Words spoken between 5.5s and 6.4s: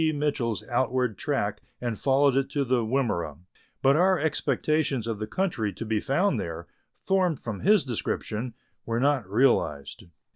to be found